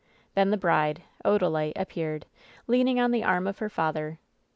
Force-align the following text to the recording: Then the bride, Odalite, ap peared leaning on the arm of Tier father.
Then 0.33 0.49
the 0.49 0.57
bride, 0.57 1.03
Odalite, 1.23 1.73
ap 1.75 1.89
peared 1.89 2.25
leaning 2.65 2.99
on 2.99 3.11
the 3.11 3.23
arm 3.23 3.45
of 3.45 3.59
Tier 3.59 3.69
father. 3.69 4.17